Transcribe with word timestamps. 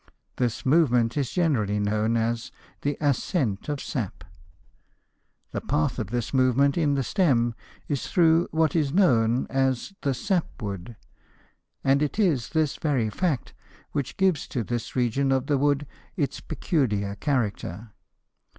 This 0.37 0.65
movement 0.65 1.15
is 1.15 1.29
generally 1.29 1.79
known 1.79 2.17
as 2.17 2.51
the 2.81 2.97
"ascent 2.99 3.69
of 3.69 3.79
sap." 3.79 4.23
The 5.51 5.61
path 5.61 5.99
of 5.99 6.07
this 6.07 6.33
movement 6.33 6.75
in 6.75 6.95
the 6.95 7.03
stem 7.03 7.53
is 7.87 8.07
through 8.07 8.47
what 8.49 8.75
is 8.75 8.91
known 8.91 9.45
as 9.51 9.93
the 10.01 10.15
"sap 10.15 10.59
wood," 10.59 10.95
and 11.83 12.01
it 12.01 12.17
is 12.17 12.49
this 12.49 12.77
very 12.77 13.11
fact 13.11 13.53
which 13.91 14.17
gives 14.17 14.47
to 14.47 14.63
this 14.63 14.95
region 14.95 15.31
of 15.31 15.45
the 15.45 15.59
wood 15.59 15.85
its 16.17 16.39
peculiar 16.41 17.13
character. 17.13 17.91